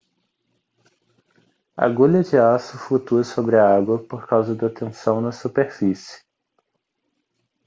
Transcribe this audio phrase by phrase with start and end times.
[1.77, 6.23] a agulha de aço flutua sobre a água por causa da tensão na superfície